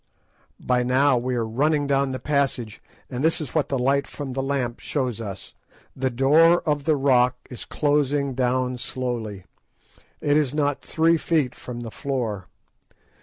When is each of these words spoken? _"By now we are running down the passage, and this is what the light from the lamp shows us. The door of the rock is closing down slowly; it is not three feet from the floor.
_"By 0.67 0.81
now 0.81 1.15
we 1.19 1.35
are 1.35 1.45
running 1.47 1.85
down 1.85 2.09
the 2.11 2.17
passage, 2.17 2.81
and 3.07 3.23
this 3.23 3.39
is 3.39 3.53
what 3.53 3.69
the 3.69 3.77
light 3.77 4.07
from 4.07 4.31
the 4.31 4.41
lamp 4.41 4.79
shows 4.79 5.21
us. 5.21 5.53
The 5.95 6.09
door 6.09 6.61
of 6.63 6.85
the 6.85 6.95
rock 6.95 7.37
is 7.51 7.65
closing 7.65 8.33
down 8.33 8.79
slowly; 8.79 9.43
it 10.19 10.37
is 10.37 10.55
not 10.55 10.81
three 10.81 11.17
feet 11.17 11.53
from 11.53 11.81
the 11.81 11.91
floor. 11.91 12.47